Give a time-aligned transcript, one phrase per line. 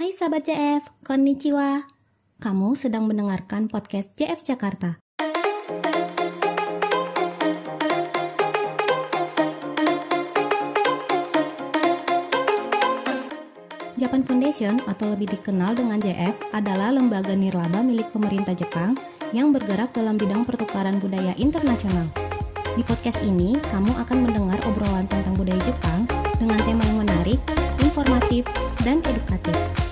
[0.00, 1.84] Hai sahabat JF, konnichiwa.
[2.40, 4.96] Kamu sedang mendengarkan podcast JF Jakarta.
[14.00, 18.96] Japan Foundation atau lebih dikenal dengan JF adalah lembaga nirlaba milik pemerintah Jepang
[19.36, 22.08] yang bergerak dalam bidang pertukaran budaya internasional.
[22.72, 26.08] Di podcast ini, kamu akan mendengar obrolan tentang budaya Jepang
[26.40, 27.40] dengan tema yang menarik,
[27.84, 28.48] informatif,
[28.80, 29.89] dan edukatif.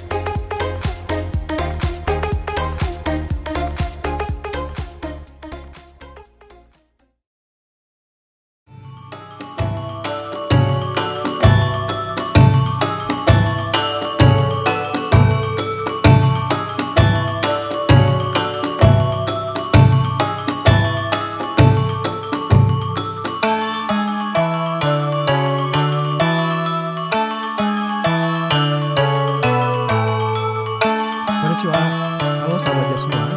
[32.69, 33.29] Sahabat Jeff semua.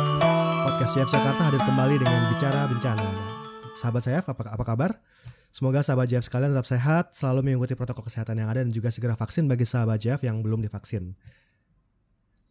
[0.68, 3.07] Podcast Jeff Jakarta hadir kembali dengan bicara bencana.
[3.79, 4.91] Sahabat saya, apa, apa kabar?
[5.55, 9.15] Semoga sahabat Jeff sekalian tetap sehat, selalu mengikuti protokol kesehatan yang ada dan juga segera
[9.15, 11.15] vaksin bagi sahabat Jeff yang belum divaksin.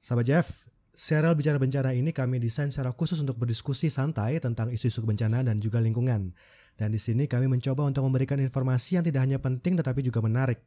[0.01, 5.05] Sahabat Jeff, serial bicara bencana ini kami desain secara khusus untuk berdiskusi santai tentang isu-isu
[5.05, 6.33] bencana dan juga lingkungan.
[6.81, 10.64] Dan di sini kami mencoba untuk memberikan informasi yang tidak hanya penting tetapi juga menarik.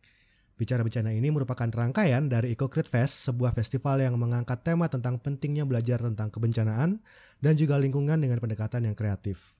[0.53, 5.17] Bicara Bencana ini merupakan rangkaian dari Eco Crit Fest, sebuah festival yang mengangkat tema tentang
[5.17, 7.01] pentingnya belajar tentang kebencanaan
[7.41, 9.57] dan juga lingkungan dengan pendekatan yang kreatif.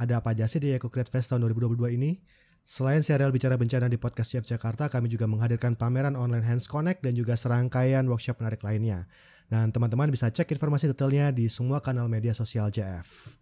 [0.00, 2.16] Ada apa aja sih di Eco Crit Fest tahun 2022 ini?
[2.62, 7.02] Selain serial Bicara Bencana di Podcast Chef Jakarta, kami juga menghadirkan pameran online Hands Connect
[7.02, 9.04] dan juga serangkaian workshop menarik lainnya.
[9.50, 13.41] Dan teman-teman bisa cek informasi detailnya di semua kanal media sosial JF.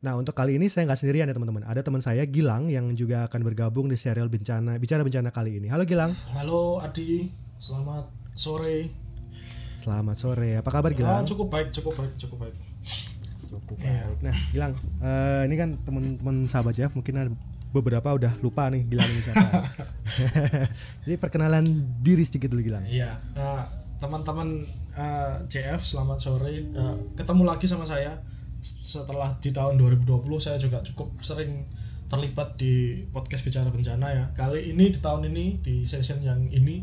[0.00, 1.60] Nah untuk kali ini saya nggak sendirian ya teman-teman.
[1.68, 5.68] Ada teman saya Gilang yang juga akan bergabung di serial bencana bicara bencana kali ini.
[5.68, 6.16] Halo Gilang.
[6.32, 7.28] Halo Adi,
[7.60, 8.88] selamat sore.
[9.76, 10.56] Selamat sore.
[10.56, 11.22] Apa kabar Ah, Gilang?
[11.28, 12.56] cukup baik, cukup baik, cukup baik.
[13.44, 14.08] Cukup Iya.
[14.08, 14.18] baik.
[14.24, 14.72] Nah Gilang,
[15.04, 17.30] eh, ini kan teman-teman sahabat Jeff mungkin ada
[17.68, 19.68] beberapa udah lupa nih Gilang ini siapa.
[21.04, 21.64] Jadi perkenalan
[22.00, 22.88] diri sedikit dulu Gilang.
[22.88, 23.68] Iya, nah,
[24.00, 24.64] teman-teman
[24.96, 26.56] eh, JF, selamat sore.
[26.56, 28.16] Eh, ketemu lagi sama saya
[28.62, 31.64] setelah di tahun 2020 saya juga cukup sering
[32.10, 34.24] terlibat di podcast bicara bencana ya.
[34.34, 36.82] Kali ini di tahun ini di session yang ini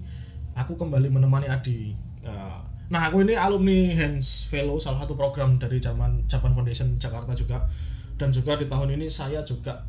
[0.55, 1.91] aku kembali menemani Adi.
[2.23, 7.35] Eh, nah aku ini alumni Hands Fellow salah satu program dari zaman Japan Foundation Jakarta
[7.35, 7.67] juga
[8.17, 9.85] dan juga di tahun ini saya juga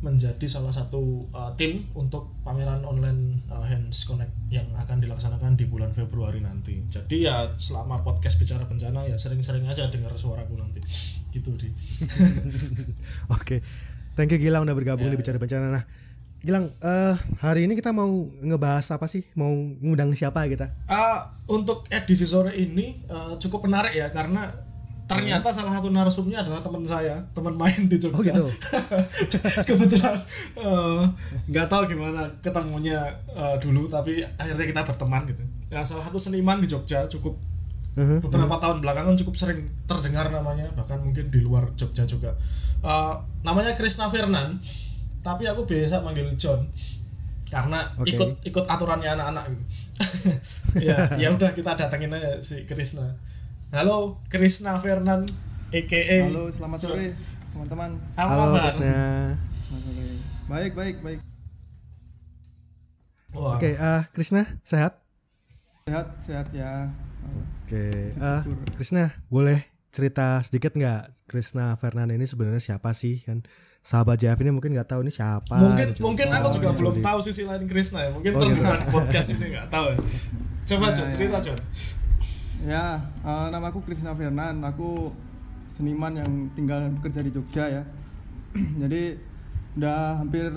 [0.00, 5.68] menjadi salah satu uh, tim untuk pameran online uh, Hands Connect yang akan dilaksanakan di
[5.68, 6.80] bulan Februari nanti.
[6.88, 10.80] Jadi ya selama podcast bicara bencana ya sering-sering aja dengar suaraku nanti.
[11.30, 11.68] Gitu di.
[13.36, 13.60] Oke,
[14.16, 15.68] thank you Gilang udah bergabung Ya, di bicara bencana.
[15.68, 15.84] Nah
[16.40, 18.08] Gilang, eh, hari ini kita mau
[18.40, 19.28] ngebahas apa sih?
[19.36, 19.52] Mau
[19.84, 20.72] ngundang siapa kita?
[20.88, 24.48] Ah, untuk edisi sore ini uh, cukup menarik ya karena
[25.10, 28.14] ternyata salah satu narsumnya adalah teman saya, teman main di Jogja.
[28.14, 28.46] Oh gitu.
[29.68, 30.16] Kebetulan
[30.54, 31.02] eh,
[31.50, 35.42] nggak tahu gimana ketemunya eh, dulu, tapi akhirnya kita berteman gitu.
[35.68, 37.34] Ya salah satu seniman di Jogja cukup
[37.90, 38.22] Mhm.
[38.22, 42.38] beberapa tahun belakangan cukup sering terdengar namanya bahkan mungkin di luar Jogja juga
[42.80, 44.62] Eh, namanya Krishna Fernan
[45.20, 46.70] tapi aku biasa manggil John
[47.50, 48.14] karena Oke.
[48.14, 49.62] ikut ikut aturannya anak-anak gitu
[50.86, 53.10] ya ya udah kita datengin aja si Krishna
[53.70, 55.26] halo Krishna Fernan
[55.70, 57.14] EKE Halo, selamat sore
[57.50, 57.90] teman-teman.
[58.14, 58.62] apa Halo kabar?
[58.64, 58.94] Krisna.
[59.60, 60.06] Selamat sore.
[60.46, 61.20] Baik, baik, baik.
[63.30, 64.98] Wah, Oke, eh, Krisna sehat?
[65.84, 66.90] Sehat, sehat ya.
[67.62, 68.66] Oke, eh, Syukur.
[68.74, 69.58] Krisna boleh
[69.88, 73.42] cerita sedikit nggak Krisna Fernan ini sebenarnya siapa sih kan?
[73.80, 75.56] Sahabat JF ini mungkin nggak tahu ini siapa.
[75.56, 76.02] mungkin gitu.
[76.04, 77.02] mungkin aku Oh, juga gitu belum deh.
[77.02, 78.60] tahu sisi lain Krishna ya mungkin Oh, gitu.
[78.90, 79.96] podcast ini nggak tahu ya
[80.68, 81.14] coba Ya, John ya.
[81.16, 81.58] cerita John
[82.60, 84.60] Ya, eh, namaku Krisna Fernan.
[84.60, 85.16] Aku
[85.72, 87.82] seniman yang tinggal dan bekerja di Jogja ya.
[88.84, 89.16] Jadi
[89.80, 90.52] udah hampir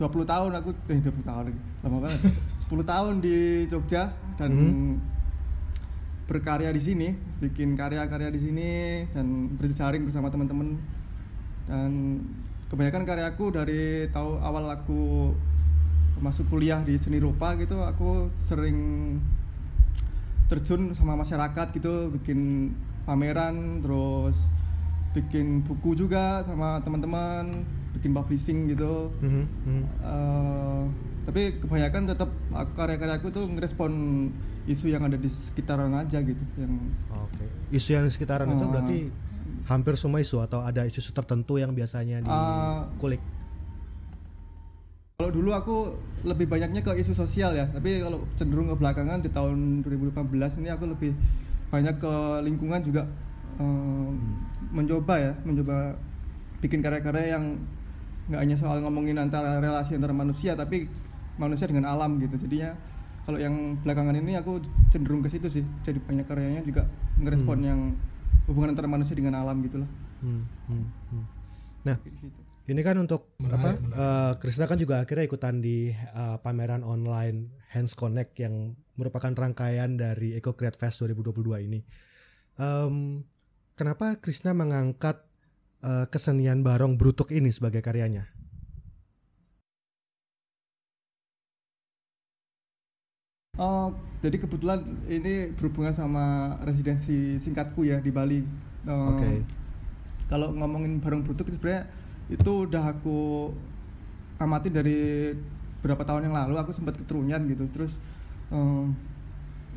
[0.24, 1.60] tahun aku eh 20 tahun lagi.
[1.84, 2.20] Lama banget.
[2.72, 4.52] 10 tahun di Jogja dan
[6.24, 7.08] berkarya di sini,
[7.40, 8.68] bikin karya-karya di sini
[9.12, 10.72] dan berjaring bersama teman-teman.
[11.68, 12.24] Dan
[12.72, 15.32] kebanyakan karyaku dari tahu awal aku
[16.24, 18.76] masuk kuliah di seni rupa gitu, aku sering
[20.48, 22.72] terjun sama masyarakat gitu bikin
[23.04, 24.36] pameran terus
[25.12, 29.82] bikin buku juga sama teman-teman bikin publishing gitu Mhm, mhm.
[29.98, 30.82] Eh,
[31.24, 33.92] tapi kebanyakan tetap aku- karya-karyaku tuh ngerespon
[34.64, 36.72] isu yang ada di sekitaran aja gitu yang
[37.14, 37.44] Oke.
[37.68, 38.68] Isu yang di sekitaran itu Oh.
[38.68, 38.98] berarti
[39.64, 42.88] hampir semua isu atau ada isu-isu tertentu yang biasanya Ah.
[42.88, 43.20] dikulik.
[45.18, 45.98] Kalau dulu aku
[46.30, 50.14] lebih banyaknya ke isu sosial ya, tapi kalau cenderung ke belakangan di tahun 2018
[50.62, 51.10] ini aku lebih
[51.74, 52.14] banyak ke
[52.46, 53.02] lingkungan juga
[53.58, 54.14] um,
[54.70, 55.98] mencoba ya, mencoba
[56.62, 57.58] bikin karya-karya yang
[58.30, 60.86] nggak hanya soal ngomongin antara relasi antara manusia, tapi
[61.34, 62.38] manusia dengan alam gitu.
[62.38, 62.78] Jadinya
[63.26, 64.62] kalau yang belakangan ini aku
[64.94, 66.86] cenderung ke situ sih, jadi banyak karyanya juga
[67.18, 67.98] ngerespon yang
[68.46, 69.90] hubungan antara manusia dengan alam gitulah.
[70.22, 71.24] Hmm, hmm, hmm.
[71.90, 72.47] Nah, Gitu.
[72.68, 73.70] Ini kan untuk Menarik, apa?
[73.80, 74.32] menarik.
[74.44, 80.36] Krisna kan juga akhirnya ikutan di eh, pameran online Hands Connect yang merupakan rangkaian dari
[80.36, 81.80] Eco Create Fest 2022 ini.
[82.60, 83.24] Em,
[83.72, 85.24] kenapa Krisna mengangkat
[85.80, 88.28] eh, kesenian barong brutuk ini sebagai karyanya?
[93.58, 93.90] Oh,
[94.22, 98.44] jadi kebetulan ini berhubungan sama residensi singkatku ya di Bali.
[98.86, 99.42] Oke.
[100.30, 101.90] Kalau ngomongin barang brutuk itu sebenarnya
[102.28, 103.50] itu udah aku
[104.38, 105.32] amati dari
[105.80, 107.64] beberapa tahun yang lalu aku sempat keterunyan gitu.
[107.72, 107.96] Terus
[108.52, 108.84] eh,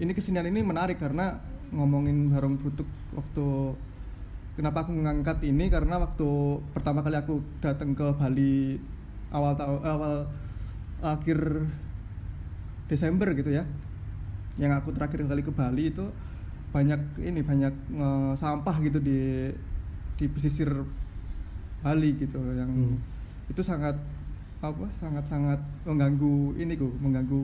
[0.03, 1.39] ini kesenian ini menarik karena
[1.71, 3.75] ngomongin barang brutuk waktu
[4.59, 8.75] kenapa aku mengangkat ini karena waktu pertama kali aku datang ke Bali
[9.31, 10.13] awal tahun awal
[10.99, 11.39] akhir
[12.91, 13.63] Desember gitu ya
[14.59, 16.03] yang aku terakhir kali ke Bali itu
[16.75, 19.47] banyak ini banyak eh, sampah gitu di
[20.19, 20.69] di pesisir
[21.81, 22.97] Bali gitu yang Hmm.
[23.49, 23.97] itu sangat
[24.61, 27.41] apa sangat sangat mengganggu ini ku mengganggu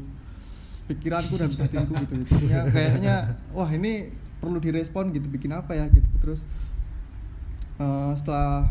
[0.88, 2.14] pikiranku dan batinku gitu.
[2.24, 3.16] Jadinya kayaknya
[3.52, 4.08] wah ini
[4.38, 6.06] perlu direspon gitu bikin apa ya gitu.
[6.22, 6.46] Terus
[7.78, 8.70] eh, setelah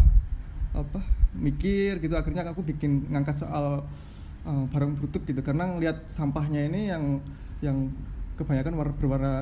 [0.73, 1.01] apa
[1.37, 3.85] mikir gitu akhirnya aku bikin ngangkat soal
[4.47, 5.43] eh, barang brutuk gitu.
[5.43, 7.19] Karena ngelihat sampahnya ini yang
[7.61, 7.91] yang
[8.37, 9.35] kebanyakan warna berwarna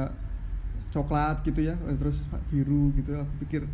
[0.91, 3.15] coklat gitu ya terus biru gitu.
[3.15, 3.71] Aku pikir "Ah,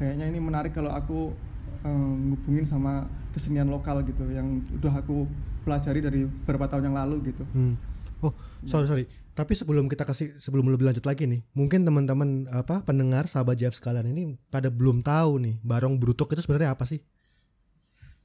[0.00, 1.36] kayaknya ini menarik kalau aku
[1.82, 1.88] eh,
[2.24, 5.28] ngubungin sama kesenian lokal gitu yang udah aku
[5.60, 7.76] pelajari dari beberapa tahun yang lalu gitu Hmm.
[8.20, 8.32] Oh,
[8.62, 9.04] sorry sorry.
[9.32, 13.72] Tapi sebelum kita kasih sebelum lebih lanjut lagi nih, mungkin teman-teman apa pendengar sahabat JF
[13.72, 17.00] sekalian ini pada belum tahu nih barong brutuk itu sebenarnya apa sih?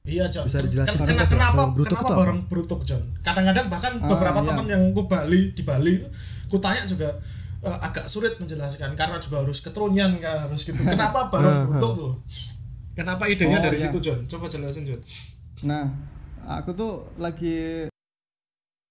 [0.04, 0.44] Iya John.
[0.44, 2.22] Bisa dijelasin Ken- singkat ken- ya, kenapa barang brutuk kenapa itu apa?
[2.22, 3.02] barang brutuk John?
[3.20, 4.48] Kadang-kadang bahkan Ah, beberapa iya.
[4.48, 6.08] teman yang ke Bali di Bali itu
[6.46, 7.08] kutanya juga
[7.62, 10.76] eh, agak sulit menjelaskan karena juga harus ketrunyan kan harus gitu.
[10.76, 12.12] Kenapa barang Ah, brutuk tuh?
[12.92, 13.84] Kenapa idenya Oh, dari iya.
[13.88, 14.24] situ John?
[14.24, 15.00] Coba jelasin John.
[15.62, 15.92] Nah,
[16.48, 17.88] aku tuh lagi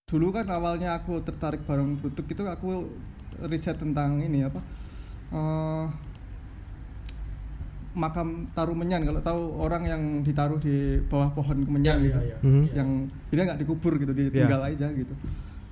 [0.05, 2.85] dulu kan awalnya aku tertarik barang brutuk itu aku
[3.49, 4.61] riset tentang ini apa
[5.33, 5.85] eh,
[7.95, 12.37] makam Tarumenyan kalau tahu orang yang ditaruh di bawah pohon kemenyan gitu iya.
[12.43, 12.63] Mhm.
[12.75, 12.89] yang
[13.31, 15.15] dia nggak dikubur gitu ditinggal aja gitu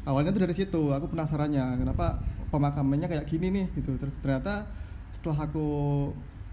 [0.07, 4.69] awalnya tuh dari situ aku penasarannya kenapa pemakamannya kayak gini nih gitu Ter- ternyata
[5.11, 5.65] setelah aku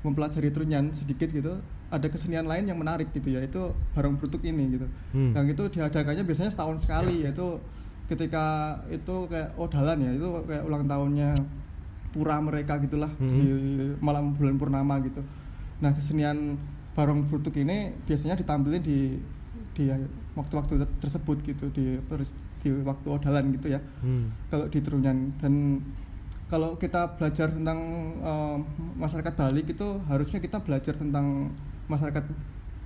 [0.00, 1.60] mempelajari Trunyan sedikit gitu
[1.90, 3.60] ada kesenian lain yang menarik gitu yaitu
[3.92, 5.36] barong brutuk ini gitu Hmm.
[5.36, 7.60] yang itu diadakannya biasanya setahun sekali yaitu
[8.08, 8.44] ketika
[8.88, 11.30] itu kayak odalan ya itu kayak ulang tahunnya
[12.10, 13.34] pura mereka gitulah Mhm.
[13.36, 13.46] di
[14.00, 15.20] malam bulan purnama gitu
[15.78, 16.56] nah kesenian
[16.90, 19.20] barong brutuk ini biasanya ditampilin di
[19.70, 19.84] di
[20.32, 21.98] waktu-waktu tersebut gitu di
[22.60, 24.28] di waktu odalan gitu ya Hmm.
[24.46, 25.80] kalau di Trunyan dan
[26.46, 27.78] kalau kita belajar tentang
[28.20, 28.56] eh,
[28.96, 31.50] masyarakat Bali itu harusnya kita belajar tentang
[31.86, 32.24] masyarakat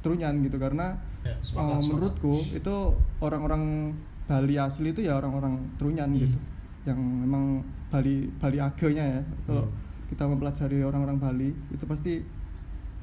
[0.01, 1.89] Trunyan gitu karena Ya, eh, sepakat, sepakat.
[1.89, 2.75] menurutku itu
[3.19, 3.93] orang-orang
[4.25, 6.21] Bali asli itu ya orang-orang Trunyan Hmm.
[6.21, 6.39] gitu
[6.85, 9.75] yang memang Bali Bali agenya ya kalau Hmm.
[10.07, 12.21] kita mempelajari orang-orang Bali itu pasti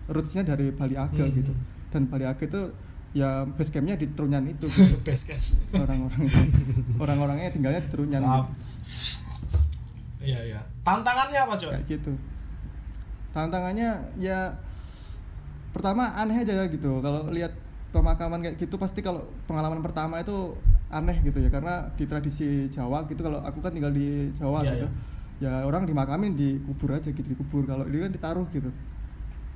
[0.07, 1.33] rootsnya dari Bali Age Hmm.
[1.33, 1.51] gitu
[1.89, 2.61] dan Bali Age itu
[3.11, 4.67] ya base campnya di Trunyan itu.
[4.71, 5.11] Gitu.
[5.75, 6.23] Orang-orang
[6.99, 8.23] orang-orangnya tinggalnya di Trunyan.
[8.23, 8.43] Gitu.
[10.21, 10.61] Iya iya.
[10.85, 11.73] Tantangannya apa John?
[11.75, 12.11] kayak gitu.
[13.33, 13.89] Tantangannya
[14.21, 14.53] ya
[15.73, 17.01] pertama aneh aja ya gitu.
[17.01, 17.51] Kalau lihat
[17.91, 20.53] pemakaman kayak gitu pasti kalau pengalaman pertama itu
[20.93, 21.49] aneh gitu ya.
[21.49, 24.87] Karena di tradisi Jawa gitu kalau aku kan tinggal di Jawa Iya, gitu.
[25.41, 28.69] ya orang dimakamin dikubur aja gitu dikubur kalau ini kan ditaruh gitu.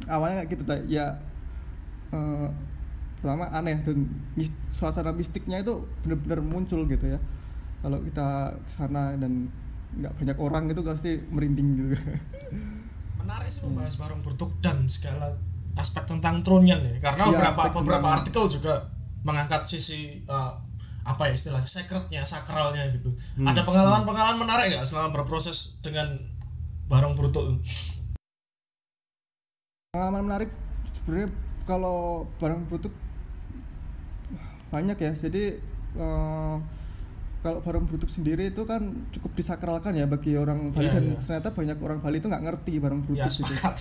[0.09, 1.21] Awalnya kayak gitu ya
[2.09, 2.47] eh,
[3.25, 7.17] pertama aneh dan mis- suasana mistiknya itu benar-benar muncul gitu ya
[7.81, 9.49] kalau kita ke sana dan
[9.91, 11.87] nggak banyak orang itu pasti merinding gitu
[13.19, 13.73] Menarik sih Hmm.
[13.73, 15.33] membahas barang brutuk dan segala
[15.75, 16.95] aspek tentang Trunyan ya.
[17.01, 18.73] Karena Iya, beberapa beberapa tentang- artikel juga
[19.23, 20.51] mengangkat sisi eh,
[21.01, 23.09] apa ya istilahnya secretnya, sakralnya gitu.
[23.33, 23.49] Hmm.
[23.49, 26.21] Ada pengalaman-pengalaman menarik nggak selama berproses dengan
[26.85, 27.57] barang brutuk?
[29.89, 30.51] pengalaman menarik
[30.93, 31.29] sebenarnya
[31.63, 31.97] kalau
[32.37, 32.93] barang brutuk
[34.75, 35.43] banyak ya jadi
[35.95, 36.55] eh,
[37.39, 41.17] kalau barang brutuk sendiri itu kan cukup disakralkan ya bagi orang Bali Iya, dan iya.
[41.21, 43.75] ternyata banyak orang Bali itu nggak ngerti barang brutuk gitu sepakat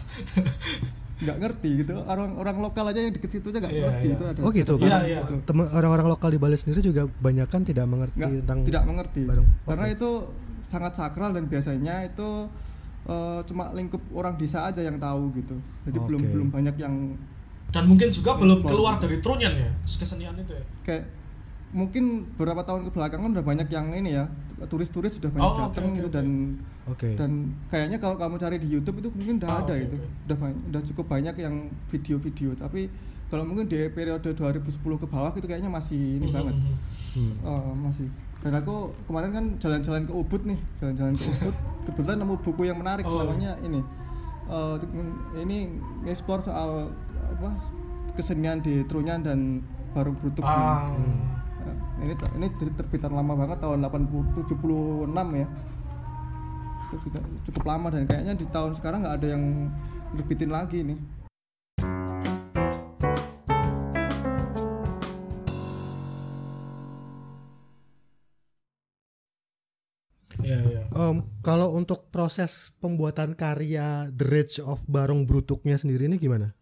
[1.24, 4.14] nggak ngerti gitu orang orang lokal aja yang deket situ aja nggak Iya, ngerti iya.
[4.14, 4.72] itu ada Oh gitu.
[4.76, 5.02] Iya, Pak.
[5.04, 5.18] iya.
[5.42, 9.46] Temen- orang-orang lokal di Bali sendiri juga kebanyakan tidak mengerti nggak tentang tidak mengerti barang.
[9.64, 9.96] karena Oke.
[9.96, 10.10] itu
[10.66, 12.28] sangat sakral dan biasanya itu
[13.06, 16.30] eh, cuma lingkup orang desa aja yang tahu gitu jadi belum Oke.
[16.30, 16.94] belum banyak yang
[17.74, 21.04] dan mungkin juga belum keluar dari trunyan ya kesenian itu ya kayak
[21.74, 24.30] mungkin beberapa tahun kebelakangan udah banyak yang ini ya
[24.64, 26.14] turis-turis sudah banyak Oh, datang oke, gitu oke.
[26.14, 26.26] dan
[26.84, 27.08] Oke.
[27.16, 27.30] dan
[27.66, 30.06] kayaknya kalau kamu cari di YouTube itu mungkin udah Ah, ada oke, itu oke.
[30.22, 31.54] udah banyak, udah cukup banyak yang
[31.90, 32.86] video-video tapi
[33.26, 36.74] kalau mungkin di periode 2010 ke bawah itu kayaknya masih ini Mhm, banget mhm.
[37.14, 37.34] Hmm.
[37.42, 38.06] Oh, masih
[38.38, 41.54] dan aku kemarin kan jalan-jalan ke Ubud nih jalan-jalan ke Ubud
[41.84, 43.18] kebetulan nemu buku yang menarik Oh.
[43.18, 43.80] namanya ini
[44.46, 44.76] eh,
[45.40, 45.58] ini
[46.04, 46.92] ngeksplor soal
[47.44, 47.52] apa
[48.16, 49.60] kesenian di Trunyan dan
[49.92, 50.96] Barung Brutuk ah.
[51.64, 55.46] Nah, ini ini ter- terbitan lama banget tahun 80 76 ya.
[56.88, 59.44] Terbitan cukup lama dan kayaknya di tahun sekarang nggak ada yang
[60.16, 60.98] terbitin lagi nih.
[70.94, 76.54] Em, kalau untuk proses pembuatan karya The Rage of Barong Brutuknya sendiri ini gimana?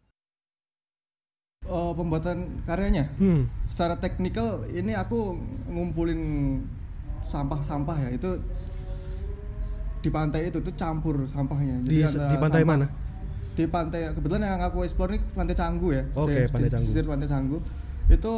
[1.64, 3.46] Oh, pembuatan karyanya Hmm.
[3.66, 6.20] secara teknikal ini aku ngumpulin
[7.22, 8.30] sampah-sampah ya itu
[9.98, 12.86] di pantai itu tuh campur sampahnya Di, ada di pantai sampah- mana?
[13.52, 16.86] di pantai kebetulan yang aku explore ini pantai Canggu ya Oke, Di- Pantai di Canggu.
[16.88, 17.58] pesisir pantai Canggu
[18.08, 18.32] itu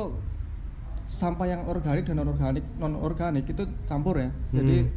[1.06, 4.92] sampah yang organik dan non organik non organik itu campur ya jadi Hmm.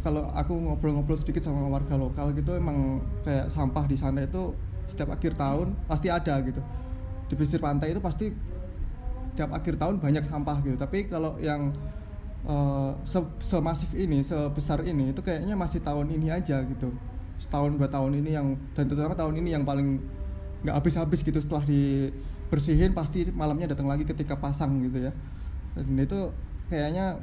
[0.00, 4.54] kalau aku ngobrol-ngobrol sedikit sama warga lokal gitu emang kayak sampah di sana itu
[4.86, 6.62] setiap akhir tahun pasti ada gitu
[7.28, 8.30] di pesisir pantai itu pasti
[9.34, 10.76] tiap akhir tahun banyak sampah gitu.
[10.78, 11.74] Tapi kalau yang
[12.44, 16.92] eh, se- semasif ini sebesar ini itu kayaknya masih tahun ini aja gitu.
[17.40, 19.98] Setahun dua tahun ini yang dan terutama tahun ini yang paling
[20.64, 25.12] nggak habis-habis gitu setelah dibersihin pasti malamnya datang lagi ketika pasang gitu ya.
[25.74, 26.30] Dan itu
[26.70, 27.18] kayaknya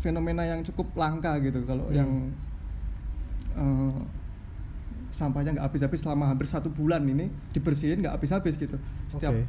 [0.00, 1.96] fenomena yang cukup langka gitu kalau Hmm.
[1.96, 2.10] yang
[3.58, 4.00] eh,
[5.20, 9.44] sampahnya nggak habis-habis selama hampir satu bulan ini dibersihin nggak habis-habis gitu setiap Oke.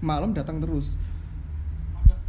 [0.00, 0.96] malam datang terus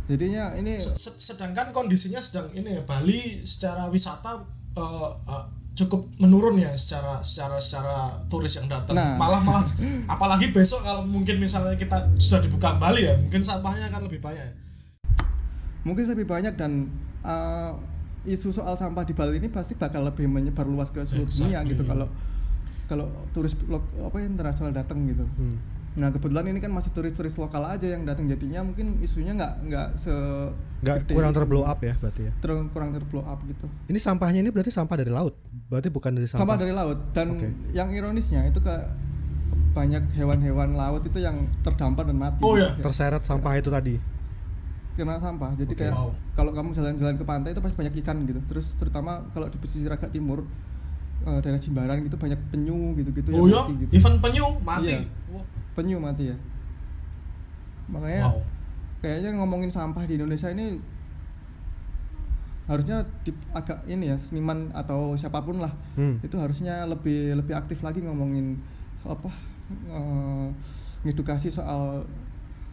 [0.05, 4.43] jadinya ini Se- se- sedangkan kondisinya sedang ini ya Bali secara wisata
[4.73, 4.83] eh,
[5.23, 7.95] eh, cukup menurun ya secara secara secara
[8.27, 9.15] turis yang datang Nah.
[9.15, 9.63] malah malah
[10.13, 14.43] apalagi besok kalau mungkin misalnya kita sudah dibuka kembali ya mungkin sampahnya akan lebih banyak
[14.43, 14.53] ya.
[15.81, 16.91] mungkin lebih banyak dan
[17.23, 17.71] uh,
[18.21, 21.71] isu soal sampah di Bali ini pasti bakal lebih menyebar luas ke seluruh dunia Exactly.
[21.71, 22.05] gitu kalau
[22.91, 25.23] kalau turis lo- apa internasional datang gitu.
[25.31, 25.55] Hmm.
[25.91, 29.87] Nah kebetulan ini kan masih turis-turis lokal aja yang datang jadinya mungkin isunya nggak nggak
[29.95, 30.11] se
[30.81, 31.39] Nggak kurang gitu.
[31.39, 32.33] terblow up ya berarti ya.
[32.35, 33.65] Ter- kurang terblow up gitu.
[33.87, 35.35] Ini sampahnya ini berarti sampah dari laut.
[35.67, 36.43] Berarti bukan dari sampah.
[36.43, 37.47] Sama dari laut dan Oke.
[37.71, 38.75] yang ironisnya itu ke
[39.71, 42.39] banyak hewan-hewan laut itu yang terdampar dan mati.
[42.39, 42.67] Oh, gitu.
[42.67, 42.75] ya?
[42.81, 43.95] Terseret sampah itu tadi.
[44.91, 45.79] kena sampah jadi Oke.
[45.81, 46.11] kayak Wow.
[46.35, 49.87] kalau kamu jalan-jalan ke pantai itu pasti banyak ikan gitu terus terutama kalau di pesisir
[49.87, 50.43] agak timur
[51.27, 53.91] eh, daerah Jimbaran gitu banyak penyu gitu-gitu oh yang ya mati gitu.
[53.97, 54.85] Event penyu mati?
[54.87, 54.99] Iya.
[55.77, 56.37] Penyu mati ya.
[57.91, 58.41] Makanya wow.
[59.03, 60.79] kayaknya ngomongin sampah di Indonesia ini
[62.69, 66.23] harusnya di, agak ini ya seniman atau siapa pun lah Hmm.
[66.23, 68.55] itu harusnya lebih lebih aktif lagi ngomongin
[69.03, 69.27] apa
[69.91, 70.47] eh,
[71.03, 72.05] ngedukasi soal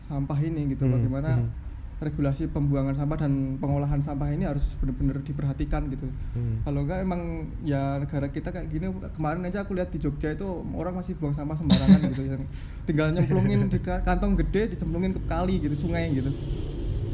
[0.06, 0.84] sampah ini gitu.
[0.86, 1.67] Hmm, bagaimana hmm.
[1.98, 6.62] Regulasi pembuangan sampah dan pengolahan sampah ini harus benar-benar diperhatikan gitu Hmm.
[6.62, 7.22] kalau enggak emang
[7.60, 11.32] ya negara kita kayak gini kemarin aja aku lihat di Jogja itu orang masih buang
[11.32, 12.42] sampah sembarangan gitu yang
[12.84, 16.30] tinggal nyemplungin di ka- kantong gede dicemplungin ke kali gitu sungai gitu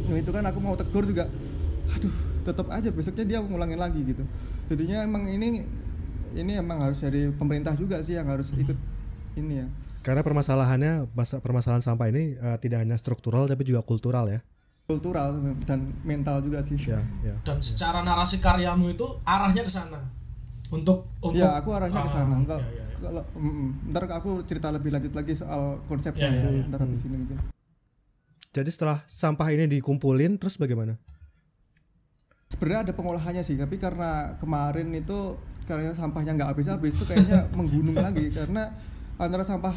[0.05, 1.33] nah, itu kan aku mau tegur juga
[1.87, 2.15] aduh
[2.45, 4.21] tetap aja besoknya dia ngulangin lagi gitu
[4.67, 5.65] jadinya emang ini
[6.35, 8.77] ini emang harus dari pemerintah juga sih yang harus ikut
[9.35, 9.69] ini ya
[10.03, 14.45] Karena permasalahannya masa- permasalahan sampah ini eh, tidak hanya struktural tapi juga kultural ya.
[14.85, 16.77] Kultural dan mental juga sih.
[16.77, 17.35] Ya, ya.
[17.41, 20.01] dan secara narasi karyamu itu arahnya ke sana?
[20.69, 22.99] Untuk untuk ya aku arahnya ke sana Ah, Enggak, iya, iya, iya.
[23.01, 23.69] kalau mm, mm.
[23.93, 27.39] ntar aku cerita lebih lanjut lagi soal konsepnya Iya, ya, iya, ntar habis ini mungkin.
[28.55, 31.01] Jadi setelah sampah ini dikumpulin terus bagaimana?
[32.55, 35.35] sebenarnya ada pengolahannya sih tapi karena kemarin itu
[35.67, 38.31] karena sampahnya nggak habis-habis itu kayaknya menggunung lagi.
[38.31, 38.69] Karena
[39.17, 39.75] antara sampah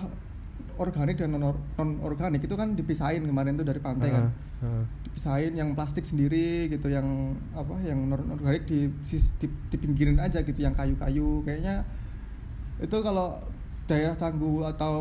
[0.78, 1.58] organik dan non
[2.06, 4.86] organik itu kan dipisahin kemarin tuh dari pantai kan Ah.
[5.06, 10.42] dipisahin yang plastik sendiri gitu yang apa yang non organik di, sis- di, dipinggirin aja
[10.42, 11.46] gitu yang kayu-kayu.
[11.46, 11.86] Kayaknya
[12.82, 13.38] itu kalau
[13.88, 14.96] daerah Canggu atau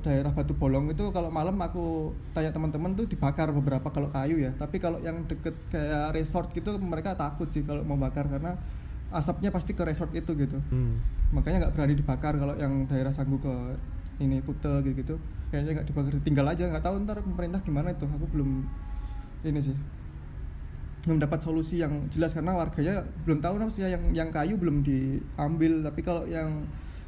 [0.00, 4.50] daerah Batu Bolong itu kalau malam aku tanya teman-teman tuh dibakar beberapa kalau kayu ya.
[4.56, 8.56] Tapi kalau yang deket kayak resort gitu mereka takut sih kalau mau bakar karena
[9.12, 10.58] asapnya pasti ke resort itu gitu.
[10.70, 11.02] Hmm.
[11.30, 13.54] makanya nggak berani dibakar kalau yang daerah Canggu ke
[14.18, 15.14] ini Kute gitu gitu.
[15.54, 16.12] Kayaknya nggak dibakar.
[16.26, 18.08] Tinggal aja nggak tahu ntar pemerintah gimana itu.
[18.08, 18.66] Aku belum
[19.42, 19.76] ini sih.
[21.00, 25.80] Belum dapat solusi yang jelas karena warganya belum tahu maksudnya yang yang kayu belum diambil.
[25.88, 26.64] Tapi kalau yang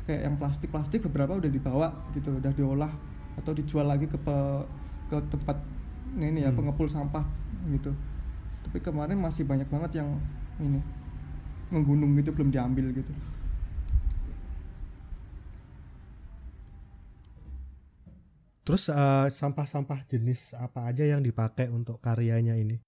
[0.09, 2.93] kayak yang plastik plastik beberapa udah dibawa gitu udah diolah
[3.37, 4.67] atau dijual lagi ke pe-
[5.13, 5.57] ke tempat
[6.17, 6.59] ini ya Hmm.
[6.65, 7.25] pengepul sampah
[7.69, 7.93] gitu.
[8.65, 10.09] Tapi kemarin masih banyak banget yang
[10.57, 10.81] ini
[11.73, 13.13] menggunung gitu belum diambil gitu
[18.63, 22.79] Terus eh, sampah-sampah jenis apa aja yang dipakai untuk karyanya ini?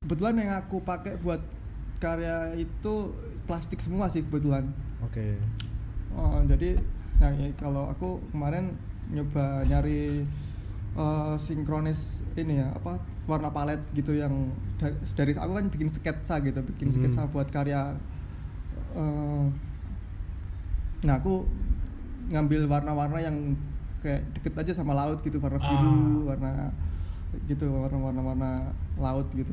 [0.00, 1.44] kebetulan yang aku pakai buat
[2.00, 3.12] karya itu
[3.44, 4.64] plastik semua sih kebetulan
[5.04, 5.36] Oke.
[6.16, 6.80] Oh, jadi
[7.20, 8.80] nah ya, kalau aku kemarin
[9.12, 10.24] nyoba nyari
[10.96, 12.96] eh, sinkronis ini ya apa
[13.28, 14.48] warna palet gitu yang
[14.80, 16.96] dari, dari aku kan bikin sketsa gitu bikin Mhm.
[16.96, 17.92] sketsa buat karya
[18.96, 19.44] eh,
[21.04, 21.44] nah aku
[22.32, 23.36] ngambil warna-warna yang
[24.00, 26.18] kayak deket aja sama laut gitu warna biru Ah.
[26.28, 26.50] warna
[27.46, 28.50] gitu warna-warna warna
[28.96, 29.52] laut gitu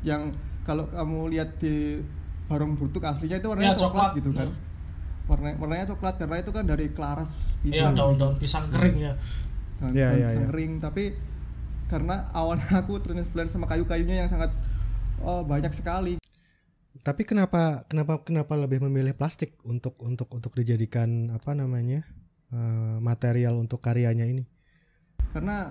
[0.00, 2.00] yang kalau kamu lihat di
[2.46, 4.18] barong brutuk aslinya itu warnanya Ya, coklat, coklat.
[4.18, 5.28] gitu kan Hmm.
[5.28, 9.12] warna warnanya coklat karena itu kan dari klaras Iya, daun-daun pisang kering ya.
[9.78, 10.48] Nah, Iya, daun iya, pisang iya.
[10.48, 11.04] kering tapi
[11.86, 14.50] karena awalnya aku terinfluence sama kayu-kayunya yang sangat
[15.20, 16.16] oh, banyak sekali
[17.00, 22.02] Tapi kenapa kenapa kenapa lebih memilih plastik untuk untuk untuk dijadikan apa namanya
[22.50, 24.44] eh, material untuk karyanya ini?
[25.30, 25.70] karena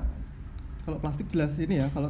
[0.83, 2.07] kalau plastik jelas ini ya kalau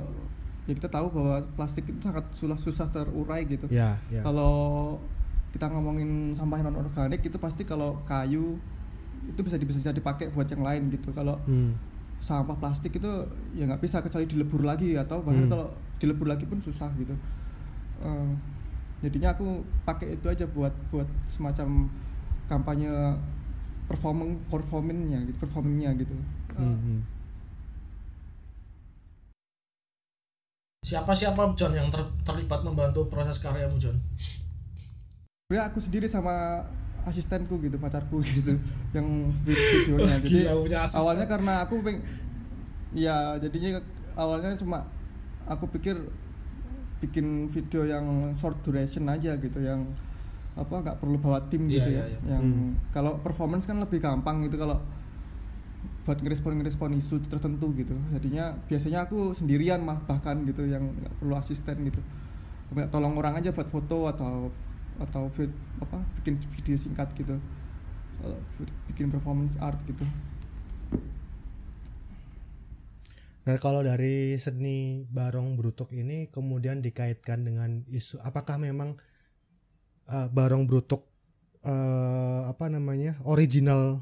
[0.70, 4.22] ya kita tahu bahwa plastik itu sangat susah susah terurai gitu Ya, ya.
[4.22, 4.98] kalau
[5.50, 8.62] kita ngomongin sampah non organik itu pasti kalau kayu
[9.26, 11.74] itu bisa bisa dipakai buat yang lain gitu kalau Hmm.
[12.22, 13.10] sampah plastik itu
[13.58, 15.52] ya nggak bisa kecuali dilebur lagi atau bahkan Hmm.
[15.52, 17.18] kalau dilebur lagi pun susah gitu
[18.00, 18.32] Eh,
[19.02, 21.90] jadinya aku pakai itu aja buat buat semacam
[22.46, 22.88] kampanye
[23.90, 26.14] performing performingnya gitu performingnya gitu
[26.60, 27.00] Hmm, hmm.
[30.80, 34.00] Siapa-siapa John yang ter- terlibat membantu proses karyamu John?
[35.50, 36.62] sebenarnya aku sendiri sama
[37.10, 38.54] asistenku gitu pacarku gitu
[38.94, 39.08] yang
[39.42, 41.00] vid- videonya jadi Gila, punya asisten.
[41.02, 41.98] awalnya karena aku peng
[42.94, 43.82] ya jadinya
[44.14, 44.86] awalnya cuma
[45.50, 45.98] aku pikir
[47.02, 48.06] bikin video yang
[48.38, 49.90] short duration aja gitu yang
[50.58, 52.06] apa nggak perlu bawa tim Iya, gitu iya, ya.
[52.10, 52.20] iya.
[52.38, 52.72] yang Hmm.
[52.92, 54.82] kalau performance kan lebih gampang gitu kalau
[56.04, 57.94] buat ngerespon ngerespon isu tertentu gitu.
[58.10, 62.02] Jadinya biasanya aku sendirian mah bahkan gitu yang nggak perlu asisten gitu.
[62.90, 64.50] Tolong orang aja buat foto atau
[65.00, 67.38] atau vid- apa bikin video singkat gitu.
[68.90, 70.04] Bikin performance art gitu.
[73.48, 78.94] Nah, kalau dari seni Barong Brutuk ini kemudian dikaitkan dengan isu apakah memang
[80.10, 81.06] eh, Barong Brutuk
[81.64, 83.14] eh, apa namanya?
[83.30, 84.02] original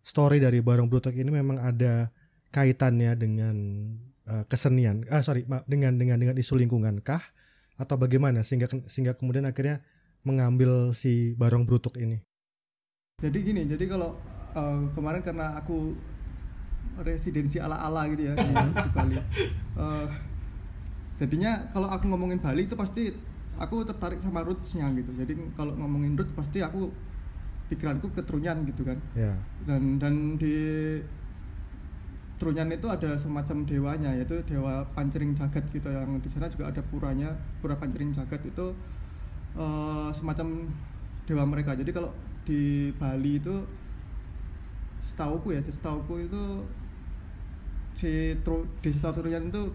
[0.00, 2.08] story dari Barong Brutuk ini memang ada
[2.50, 3.56] kaitannya dengan
[4.24, 5.04] eh, kesenian.
[5.12, 7.20] Ah sorry, dengan dengan dengan isu lingkungan kah
[7.74, 9.82] atau bagaimana sehingga sehingga kemudian akhirnya
[10.24, 12.22] mengambil si Barong Brutuk ini.
[13.22, 14.18] jadi gini jadi kalau
[14.54, 15.94] eh, kemarin karena aku
[17.02, 19.16] residensi ala ala gitu ya di, di Bali
[19.74, 20.08] Eh,
[21.18, 23.10] jadinya kalau aku ngomongin Bali itu pasti
[23.58, 25.10] aku tertarik sama rootsnya gitu.
[25.14, 26.90] Jadi kalau ngomongin roots pasti aku
[27.72, 28.98] pikiranku ke Trunyan gitu kan.
[29.16, 29.34] Ya.
[29.64, 30.56] dan dan di
[32.34, 35.88] Trunyan itu ada semacam dewanya yaitu dewa pancering jagat gitu.
[35.88, 38.74] Yang di sana juga ada puranya pura pancering jagat itu
[39.56, 40.68] eh, semacam
[41.24, 41.72] dewa mereka.
[41.78, 42.10] Jadi kalau
[42.44, 43.64] di Bali itu
[45.00, 46.42] setauku ya setauku itu
[47.94, 49.70] si Tru, desa Trunyan itu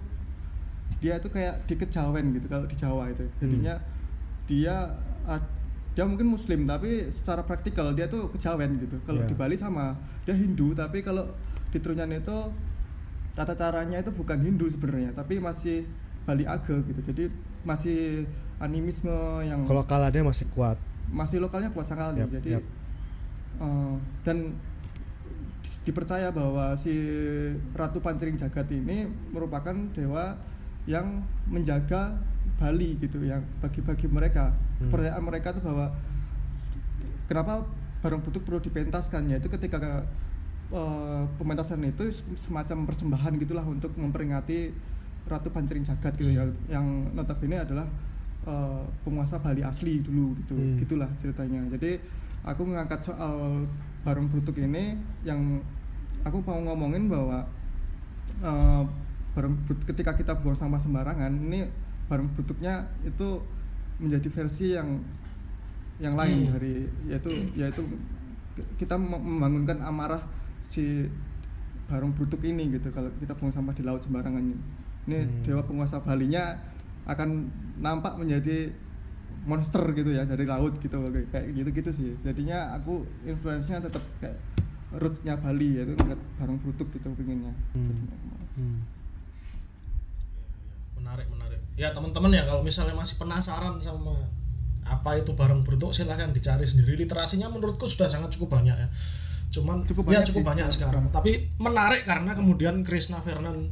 [0.98, 3.78] dia itu kayak di kejawen gitu kalau di Jawa itu jadinya
[4.46, 4.76] dia
[5.24, 5.52] ad-
[5.90, 9.28] dia mungkin muslim tapi secara praktikal dia tuh kejawen gitu kalau Ya.
[9.28, 11.30] di Bali sama dia Hindu tapi kalau
[11.68, 12.38] di Trunyan itu
[13.32, 15.86] tata caranya itu bukan Hindu sebenarnya tapi masih
[16.22, 17.24] Bali Age gitu jadi
[17.62, 18.26] masih
[18.58, 20.76] animisme yang Kelokalannya masih kuat.
[21.08, 22.64] masih lokalnya kuat sekali Yap, jadi yap.
[23.58, 24.38] eh, dan
[25.60, 26.92] di- dipercaya bahwa si
[27.72, 30.38] Ratu Pancering Jagat ini merupakan dewa
[30.90, 32.18] yang menjaga
[32.58, 34.52] Bali gitu yang bagi-bagi mereka.
[34.82, 34.90] Hmm.
[34.90, 35.94] kepercayaan mereka tuh bahwa
[37.30, 37.64] kenapa
[38.02, 39.30] barang butuh perlu dipentaskan?
[39.30, 40.04] Yaitu ketika
[40.74, 44.74] eh, pementasan itu semacam persembahan gitulah untuk memperingati
[45.30, 46.50] Ratu Pancering Jagat gitu ya.
[46.68, 47.88] Yang notabene adalah
[48.50, 50.76] eh, penguasa Bali asli dulu gitu Hmm.
[50.82, 51.64] gitulah ceritanya.
[51.78, 52.02] Jadi
[52.44, 53.64] aku ngangkat soal
[54.04, 55.60] barang brutuk ini yang
[56.26, 57.46] aku mau ngomongin bahwa
[58.42, 58.84] eh,
[59.30, 59.54] barang
[59.86, 61.70] ketika kita buang sampah sembarangan ini
[62.06, 63.40] barang brutuknya itu
[63.98, 65.00] menjadi versi yang
[66.00, 66.52] yang lain Hmm.
[66.56, 67.84] dari yaitu yaitu
[68.76, 70.24] kita mem- membangunkan amarah
[70.66, 71.06] si
[71.86, 74.58] barang brutuk ini gitu kalau kita buang sampah di laut sembarangan ini.
[75.10, 75.42] Hmm.
[75.42, 76.54] dewa penguasa Balinya
[77.04, 78.70] akan nampak menjadi
[79.42, 82.10] monster gitu ya dari laut gitu kayak kayak gitu-gitu sih.
[82.22, 84.38] Jadinya aku influence-nya tetap kayak
[84.92, 85.94] roots-nya Bali yaitu
[86.38, 87.54] barang brutuk gitu pinginnya.
[87.74, 88.06] Hmm.
[88.56, 88.78] Hmm.
[91.28, 91.60] Menarik menarik.
[91.76, 94.16] Ya teman-teman ya kalau misalnya masih penasaran sama
[94.88, 96.96] apa itu barang brutuk silahkan dicari sendiri.
[96.96, 98.88] Literasinya menurutku sudah sangat cukup banyak ya.
[99.52, 101.04] Cuman Cukup ya banyak cukup sih, banyak sekarang.
[101.10, 103.68] tapi menarik karena kemudian Krishna Fernan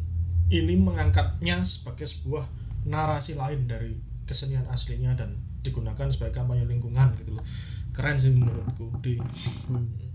[0.50, 2.50] ini mengangkatnya sebagai sebuah
[2.90, 3.94] narasi lain dari
[4.26, 7.46] kesenian aslinya dan digunakan sebagai kampanye lingkungan gitu loh.
[7.94, 8.92] Keren sih menurutku.
[9.00, 9.22] Di
[9.68, 10.07] Hmm.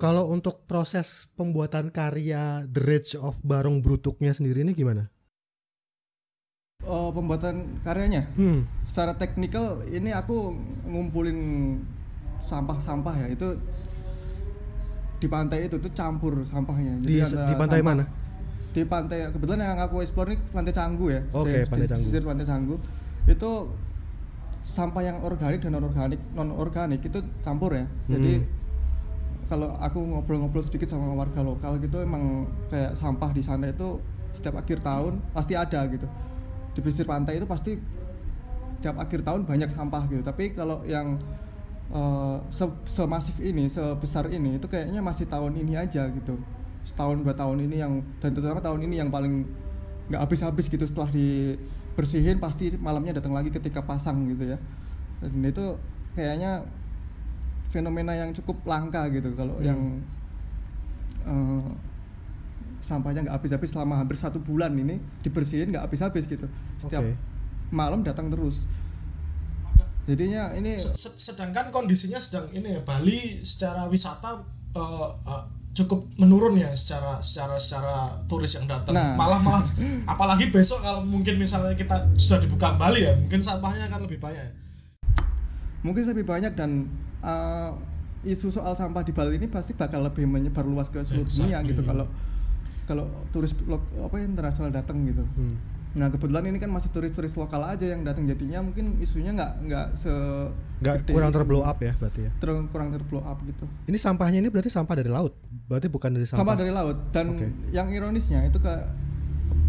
[0.00, 5.12] Kalau untuk proses pembuatan karya The Rage of Barong Brutuknya sendiri ini gimana?
[6.80, 8.64] Oh, pembuatan karyanya Hmm.
[8.86, 11.38] secara teknikal ini aku ngumpulin
[12.40, 13.48] sampah-sampah ya itu
[15.20, 18.04] di pantai itu tuh campur sampahnya Di, ada di pantai sampah- mana?
[18.70, 22.04] di pantai kebetulan yang aku explore ini pantai Canggu ya Oke, Di- Pantai di Canggu.
[22.08, 22.74] pesisir pantai Canggu
[23.26, 23.50] itu
[24.62, 28.48] sampah yang organik dan non organik non organik itu campur ya jadi Hmm.
[29.50, 33.98] Kalau aku ngobrol-ngobrol sedikit sama warga lokal gitu emang kayak sampah di sana itu
[34.30, 36.06] setiap akhir tahun pasti ada gitu.
[36.70, 37.74] Di pesisir pantai itu pasti
[38.78, 40.22] setiap akhir tahun banyak sampah gitu.
[40.22, 41.18] Tapi kalau yang
[41.90, 46.38] eh, se- semasif ini sebesar ini itu kayaknya masih tahun ini aja gitu.
[46.86, 49.50] Setahun dua tahun ini yang dan terutama tahun ini yang paling
[50.08, 54.58] nggak habis-habis gitu setelah dibersihin pasti malamnya datang lagi ketika pasang gitu ya.
[55.18, 55.74] Dan itu
[56.14, 56.62] kayaknya
[57.70, 59.64] fenomena yang cukup langka gitu kalau Hmm.
[59.64, 59.80] yang
[61.22, 61.68] eh,
[62.82, 67.14] sampahnya nggak habis-habis selama hampir satu bulan ini dibersihin nggak habis-habis gitu setiap Oke.
[67.70, 68.66] malam datang terus
[70.04, 74.80] jadinya ini Se- se- sedangkan kondisinya sedang ini ya Bali secara wisata eh,
[75.24, 77.94] eh, cukup menurun ya secara secara secara
[78.26, 79.14] turis yang datang Nah.
[79.14, 79.62] malah malah
[80.12, 84.40] apalagi besok kalau mungkin misalnya kita sudah dibuka Bali ya mungkin sampahnya akan lebih banyak
[84.40, 84.50] ya.
[85.80, 86.88] Mungkin lebih banyak dan
[87.20, 87.72] uh,
[88.20, 91.70] isu soal sampah di Bali ini pasti bakal lebih menyebar luas ke seluruh dunia Exactly.
[91.72, 92.06] gitu kalau
[92.84, 95.22] kalau turis lo- apa internasional datang gitu.
[95.38, 95.56] Hmm.
[95.90, 99.86] Nah kebetulan ini kan masih turis-turis lokal aja yang datang jadinya mungkin isunya nggak nggak
[99.94, 100.12] se
[100.80, 101.38] Nggak kurang gitu.
[101.42, 102.30] terblow up ya berarti ya.
[102.36, 103.64] Ter- kurang terblow up gitu.
[103.86, 105.32] Ini sampahnya ini berarti sampah dari laut.
[105.66, 106.42] Berarti bukan dari sampah.
[106.42, 107.46] Sampah dari laut dan Oke.
[107.70, 108.74] yang ironisnya itu ke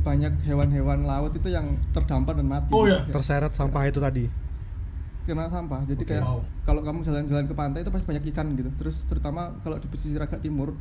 [0.02, 2.74] banyak hewan-hewan laut itu yang terdampar dan mati.
[2.74, 2.98] Oh, gitu.
[2.98, 3.06] ya?
[3.14, 4.26] Terseret sampah itu tadi.
[5.24, 6.10] Kena sampah jadi Oke.
[6.10, 6.42] kayak Wow.
[6.64, 10.18] kalau kamu jalan-jalan ke pantai itu pasti banyak ikan gitu terus terutama kalau di pesisir
[10.18, 10.74] agak timur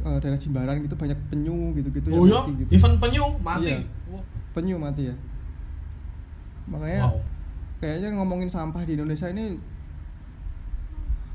[0.00, 3.66] eh, daerah Jimbaran gitu banyak penyu gitu-gitu oh yang ya mati gitu event penyu mati
[3.66, 3.78] Iya.
[4.50, 5.14] Penyu mati ya
[6.66, 7.18] makanya wow
[7.78, 9.56] kayaknya ngomongin sampah di Indonesia ini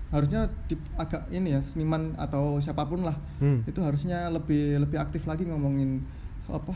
[0.08, 3.66] harusnya di, agak ini ya seniman atau siapa pun lah Hmm.
[3.66, 6.00] itu harusnya lebih lebih aktif lagi ngomongin
[6.46, 6.72] apa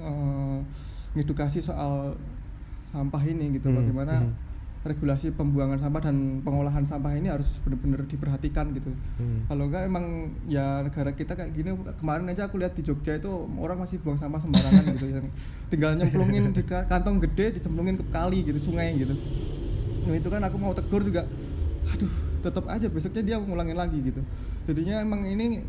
[0.00, 0.58] eh,
[1.12, 2.16] ngedukasi soal
[2.88, 4.32] sampah ini gitu Hmm, bagaimana hmm.
[4.82, 9.46] Regulasi pembuangan sampah dan pengolahan sampah ini harus benar-benar diperhatikan gitu Hmm.
[9.46, 10.04] kalau enggak emang
[10.44, 14.16] ya negara kita kayak gini kemarin aja aku lihat di Jogja itu orang masih buang
[14.16, 15.26] sampah sembarangan gitu yang
[15.68, 19.14] tinggal nyemplungin di ka- kantong gede dicemplungin ke kali gitu sungai gitu
[20.02, 21.30] nah, itu kan aku mau tegur juga
[21.84, 24.18] aduh tetap aja besoknya dia ngulangin lagi gitu
[24.64, 25.62] jadinya emang ini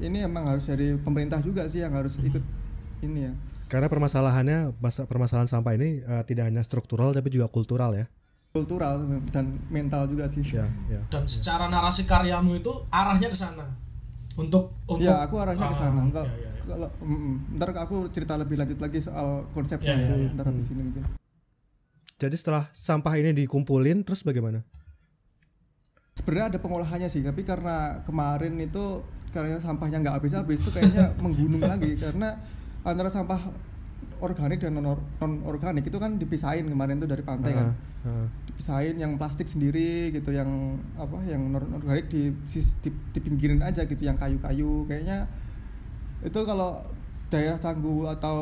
[0.00, 2.42] ini emang harus dari pemerintah juga sih yang harus ikut
[3.00, 3.32] ini ya
[3.68, 8.10] Karena permasalahannya masa- permasalahan sampah ini eh, tidak hanya struktural tapi juga kultural ya.
[8.50, 8.98] Kultural
[9.30, 11.00] dan mental juga sih Ya, ya.
[11.06, 13.62] dan secara narasi karyamu itu arahnya ke sana
[14.34, 16.62] untuk untuk ya aku arahnya ke sana Ah, Enggak, ya, ya, ya.
[16.66, 17.34] kalau mm, mm.
[17.58, 20.30] ntar aku cerita lebih lanjut lagi soal konsepnya Ya, ya, ya, ya.
[20.34, 21.04] ntar habis ini mungkin
[22.20, 24.60] Jadi setelah sampah ini dikumpulin terus bagaimana?
[26.12, 29.00] sebenarnya ada pengolahannya sih tapi karena kemarin itu
[29.32, 32.36] karena sampahnya nggak habis-habis itu kayaknya menggunung lagi karena
[32.84, 33.40] antara sampah
[34.20, 34.96] organik dan non
[35.42, 37.68] organik itu kan dipisahin kemarin tuh dari pantai kan
[38.00, 38.26] Ah, ah.
[38.44, 40.48] dipisahin yang plastik sendiri gitu yang
[40.94, 42.60] apa yang non organik di, di,
[43.10, 45.24] dipinggirin aja gitu yang kayu-kayu kayaknya
[46.20, 46.80] itu kalau
[47.30, 48.38] daerah Canggu atau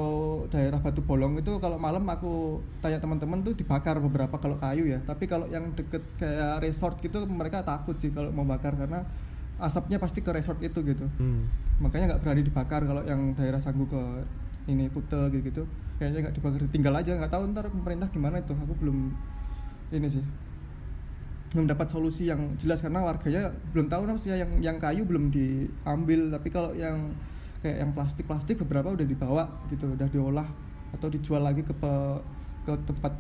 [0.49, 4.99] daerah Batu Bolong itu kalau malam aku tanya teman-teman tuh dibakar beberapa kalau kayu ya
[5.05, 9.05] tapi kalau yang deket kayak resort gitu mereka takut sih kalau mau bakar karena
[9.61, 11.45] asapnya pasti ke resort itu gitu Hmm.
[11.79, 14.03] makanya nggak berani dibakar kalau yang daerah Sanggu ke
[14.69, 15.63] ini Kute gitu gitu
[15.99, 18.53] kayaknya nggak dibakar tinggal aja nggak tahu ntar pemerintah gimana itu.
[18.55, 19.11] Aku belum
[19.91, 20.25] ini sih
[21.49, 26.29] belum dapat solusi yang jelas karena warganya belum tahu maksudnya yang yang kayu belum diambil
[26.37, 27.17] tapi kalau yang
[27.65, 30.45] kayak yang plastik plastik beberapa udah dibawa gitu udah diolah
[30.93, 32.21] atau dijual lagi ke pe-
[32.69, 33.17] ke tempat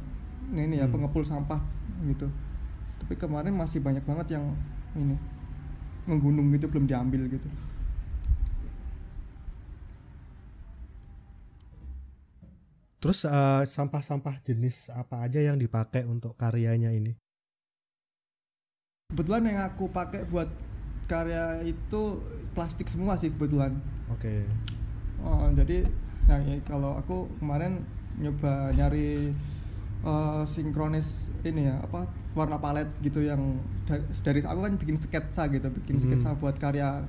[0.52, 0.92] ini ya Hmm.
[1.00, 1.60] pengepul sampah
[2.04, 2.28] gitu.
[3.00, 4.44] Tapi kemarin masih banyak banget yang
[4.92, 5.16] ini
[6.04, 7.48] menggunung gitu belum diambil gitu
[12.98, 17.14] Terus eh, sampah-sampah jenis apa aja yang dipakai untuk karyanya ini?
[19.08, 20.46] kebetulan yang aku pakai buat
[21.08, 22.20] karya itu
[22.52, 23.72] plastik semua sih kebetulan
[24.12, 24.44] Oke.
[25.24, 25.88] Oh, jadi
[26.28, 27.88] nah ya, kalau aku kemarin
[28.20, 29.32] nyoba nyari
[30.04, 32.04] eh, sinkronis ini ya apa
[32.36, 33.56] warna palet gitu yang
[33.88, 36.02] dari, dari aku kan bikin sketsa gitu bikin Mhm.
[36.04, 37.00] sketsa buat karya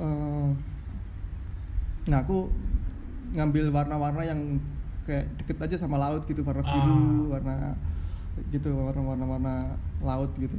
[0.00, 0.48] eh,
[2.08, 2.48] nah aku
[3.36, 4.40] ngambil warna-warna yang
[5.04, 7.22] kayak deket aja sama laut gitu warna biru Ah.
[7.32, 7.54] warna
[8.50, 9.54] gitu warna-warna warna
[10.00, 10.56] laut gitu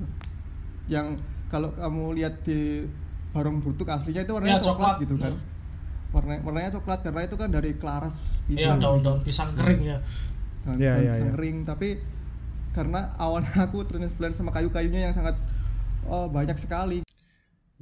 [0.86, 2.86] yang kalau kamu lihat di
[3.30, 5.04] barong brutuk aslinya itu warnanya Ya, coklat, coklat.
[5.04, 6.14] gitu kan Hmm.
[6.14, 9.98] warna warnanya coklat karena itu kan dari kelaras Iya, pisang daun-daun pisang kering ya.
[10.64, 11.34] Nah, Iya, daun iya, pisang iya.
[11.34, 11.88] kering tapi
[12.72, 15.36] karena awalnya aku terinfluence sama kayu-kayunya yang sangat
[16.06, 17.02] oh, banyak sekali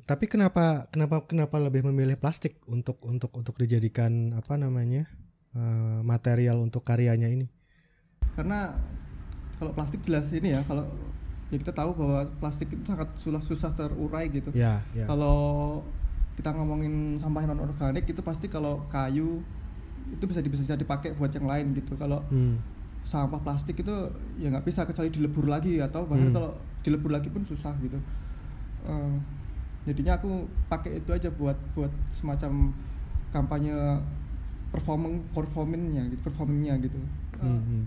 [0.04, 5.06] Tapi kenapa kenapa kenapa lebih memilih plastik untuk untuk untuk dijadikan apa namanya
[5.54, 7.48] eh, material untuk karyanya ini?
[8.34, 8.74] karena
[9.56, 10.82] kalau plastik jelas ini ya kalau
[11.54, 15.06] ya kita tahu bahwa plastik itu sangat susah susah terurai gitu Ya, ya.
[15.06, 15.82] kalau
[16.34, 19.46] kita ngomongin sampah non organik itu pasti kalau kayu
[20.10, 22.58] itu bisa bisa dipakai buat yang lain gitu kalau Hmm.
[23.06, 23.94] sampah plastik itu
[24.36, 26.36] ya nggak bisa kecuali dilebur lagi atau bahkan Hmm.
[26.36, 28.02] kalau dilebur lagi pun susah gitu
[28.84, 29.16] Eh,
[29.86, 32.74] jadinya aku pakai itu aja buat buat semacam
[33.30, 33.72] kampanye
[34.74, 36.98] performing performingnya gitu performingnya gitu
[37.44, 37.84] Hmm, hmm.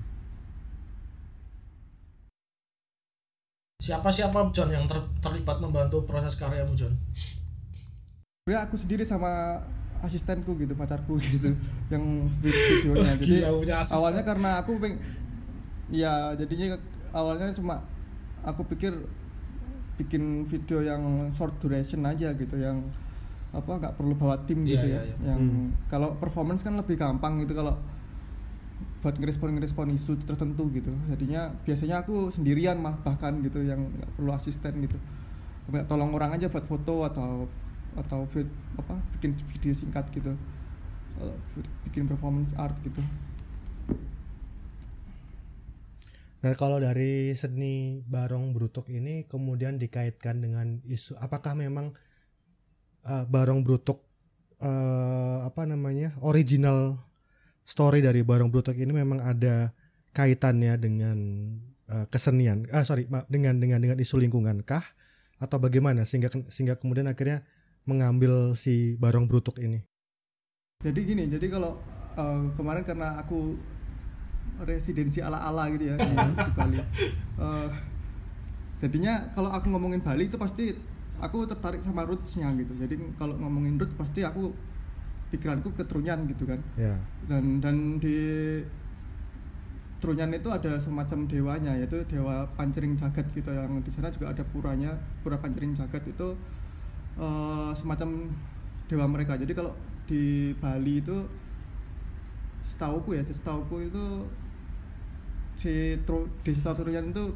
[3.81, 6.93] Siapa-siapa John yang ter- terlibat membantu proses karyamu John?
[8.47, 9.59] sebenarnya aku sendiri sama
[10.07, 11.51] asistenku gitu pacarku gitu
[11.91, 14.95] yang vid- videonya jadi Gila, awalnya karena aku peng
[15.91, 16.79] ya jadinya
[17.11, 17.83] awalnya cuma
[18.47, 18.95] aku pikir
[19.99, 22.87] bikin video yang short duration aja gitu yang
[23.55, 25.03] apa nggak perlu bawa tim Iya, gitu iya, ya.
[25.07, 25.17] iya.
[25.35, 25.69] yang Hmm.
[25.89, 27.79] kalau performance kan lebih gampang gitu kalau
[29.01, 30.91] buat ngerespon ngerespon isu tertentu gitu.
[31.09, 34.99] Jadinya biasanya aku sendirian mah bahkan gitu yang nggak perlu asisten gitu.
[35.91, 37.47] Tolong orang aja buat foto atau
[37.97, 40.35] atau vid- apa bikin video singkat gitu.
[41.89, 43.01] Bikin performance art gitu.
[46.45, 51.97] Nah, kalau dari seni Barong Brutuk ini kemudian dikaitkan dengan isu apakah memang
[53.07, 54.03] eh, Barong Brutuk
[54.59, 56.11] eh, apa namanya?
[56.27, 56.99] original
[57.63, 59.71] story dari Barong Brutuk ini memang ada
[60.11, 61.19] kaitannya dengan
[61.87, 62.67] eh, kesenian.
[62.75, 64.83] Ah sorry, dengan dengan dengan isu lingkungan kah
[65.37, 67.45] atau bagaimana sehingga sehingga kemudian akhirnya
[67.87, 69.85] mengambil si Barong Brutuk ini.
[70.85, 71.81] jadi gini jadi kalau
[72.17, 73.57] eh, kemarin karena aku
[74.65, 76.79] residensi ala ala gitu ya di, di Bali
[77.37, 77.69] Eh,
[78.81, 80.73] jadinya kalau aku ngomongin Bali itu pasti
[81.21, 82.73] aku tertarik sama rootsnya gitu.
[82.77, 84.53] Jadi kalau ngomongin roots pasti aku
[85.31, 86.61] pikiranku ke Trunyan gitu kan.
[86.79, 86.97] Ya.
[87.27, 88.17] dan dan di
[89.97, 93.49] Trunyan itu ada semacam dewanya yaitu dewa pancering jagat gitu.
[93.49, 94.93] Yang di sana juga ada puranya
[95.25, 96.37] pura pancering jagat itu
[97.19, 98.31] eh, semacam
[98.87, 99.35] dewa mereka.
[99.41, 99.73] Jadi kalau
[100.07, 101.27] di Bali itu
[102.63, 104.05] setauku ya setauku itu
[105.57, 107.33] si Tru, desa Trunyan itu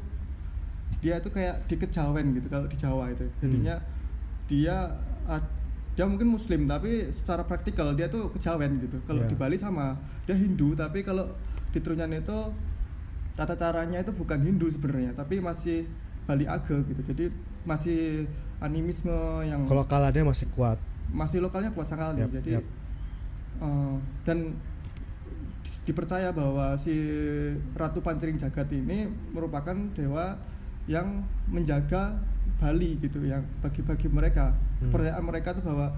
[0.99, 3.79] dia itu kayak di kejawen gitu kalau di Jawa itu jadinya
[4.45, 4.77] dia
[5.25, 5.55] ad-
[5.91, 9.27] dia mungkin muslim tapi secara praktikal dia tuh kejawen gitu kalau Ya.
[9.27, 11.31] di Bali sama dia Hindu tapi kalau
[11.69, 12.39] di Trunyan itu
[13.33, 15.87] tata caranya itu bukan Hindu sebenarnya tapi masih
[16.23, 17.25] Bali Age gitu jadi
[17.63, 18.27] masih
[18.59, 20.77] animisme yang Kelokalannya masih kuat.
[21.09, 22.65] masih lokalnya kuat sekali Yap, jadi yap.
[23.59, 24.39] eh, dan
[25.61, 26.93] di- dipercaya bahwa si
[27.73, 30.39] Ratu Pancering Jagat ini merupakan dewa
[30.91, 32.19] yang menjaga
[32.59, 34.51] Bali gitu yang bagi-bagi mereka.
[34.83, 34.91] Hmm.
[34.91, 35.95] kepercayaan mereka tuh bahwa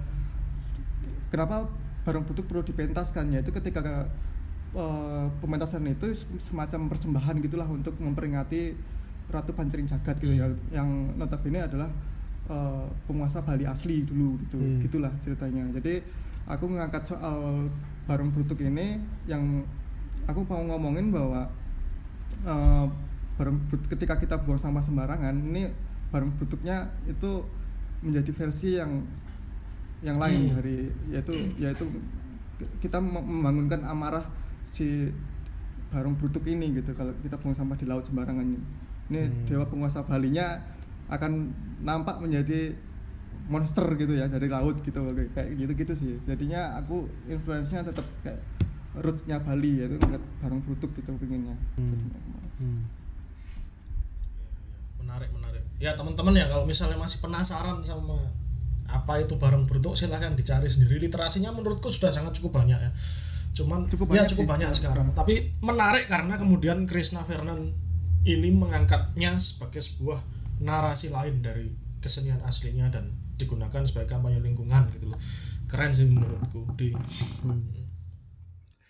[1.32, 1.66] kenapa
[2.04, 3.32] barang butuh perlu dipentaskan?
[3.32, 4.06] Yaitu ketika
[4.76, 8.76] eh, pementasan itu semacam persembahan gitulah untuk memperingati
[9.32, 10.46] Ratu Pancering Jagat gitu ya.
[10.70, 11.88] Yang notabene adalah
[12.46, 14.78] eh, penguasa Bali asli dulu gitu Hmm.
[14.84, 15.66] gitulah ceritanya.
[15.80, 16.04] Jadi
[16.46, 17.66] aku mengangkat soal
[18.06, 19.62] barang brutuk ini yang
[20.26, 21.48] aku mau ngomongin bahwa
[22.44, 22.86] eh,
[23.32, 23.56] barang
[23.88, 25.68] ketika kita buang sampah sembarangan ini
[26.08, 27.42] barang brutuknya itu
[28.00, 29.02] menjadi versi yang
[30.02, 30.54] yang lain Hmm.
[30.56, 31.86] dari yaitu yaitu
[32.78, 34.26] kita mem- membangunkan amarah
[34.68, 35.08] si
[35.88, 38.60] Barong Brutuk ini gitu kalau kita buang sampah di laut sembarangan ini.
[39.12, 39.44] Hmm.
[39.44, 40.56] dewa penguasa Balinya
[41.06, 42.72] akan nampak menjadi
[43.44, 46.12] monster gitu ya dari laut gitu kayak kayak gitu-gitu sih.
[46.24, 48.40] Jadinya aku influence-nya tetap kayak
[48.96, 50.00] roots-nya Bali yaitu
[50.40, 51.54] Barong Brutuk gitu pinginnya.
[51.76, 52.08] Hmm.
[52.56, 52.80] Hmm.
[55.12, 55.62] Menarik menarik.
[55.76, 58.16] Ya teman-teman ya kalau misalnya masih penasaran sama
[58.88, 60.96] apa itu barang bentuk silahkan dicari sendiri.
[61.04, 62.90] Literasinya menurutku sudah sangat cukup banyak ya.
[63.52, 64.52] Cuman Cukup ya banyak cukup sih.
[64.56, 65.06] banyak sekarang.
[65.12, 67.76] Tapi menarik karena kemudian Krishna Fernan
[68.24, 70.24] ini mengangkatnya sebagai sebuah
[70.64, 71.68] narasi lain dari
[72.00, 75.20] kesenian aslinya dan digunakan sebagai kampanye lingkungan gitu loh.
[75.68, 76.72] Keren sih menurutku.
[76.72, 76.96] Di
[77.44, 77.81] Hmm.